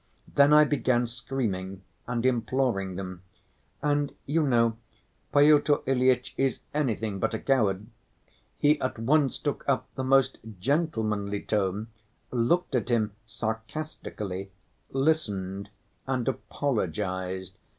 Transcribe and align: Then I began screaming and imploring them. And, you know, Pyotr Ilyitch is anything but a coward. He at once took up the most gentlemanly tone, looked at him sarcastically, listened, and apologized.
Then 0.27 0.51
I 0.51 0.63
began 0.63 1.05
screaming 1.05 1.83
and 2.07 2.25
imploring 2.25 2.95
them. 2.95 3.21
And, 3.83 4.15
you 4.25 4.41
know, 4.41 4.77
Pyotr 5.31 5.77
Ilyitch 5.85 6.33
is 6.37 6.61
anything 6.73 7.19
but 7.19 7.35
a 7.35 7.39
coward. 7.39 7.85
He 8.57 8.81
at 8.81 8.97
once 8.97 9.37
took 9.37 9.63
up 9.69 9.93
the 9.93 10.03
most 10.03 10.39
gentlemanly 10.59 11.43
tone, 11.43 11.89
looked 12.31 12.73
at 12.73 12.89
him 12.89 13.11
sarcastically, 13.27 14.49
listened, 14.91 15.69
and 16.07 16.27
apologized. 16.27 17.53